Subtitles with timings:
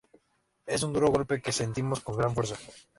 [0.65, 2.55] Es un duro golpe, que sentimos con gran fuerza"".